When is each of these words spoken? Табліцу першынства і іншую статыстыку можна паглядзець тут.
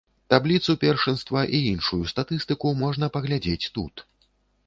Табліцу 0.33 0.71
першынства 0.83 1.43
і 1.57 1.59
іншую 1.73 2.01
статыстыку 2.13 2.71
можна 2.83 3.05
паглядзець 3.17 3.71
тут. 3.79 3.95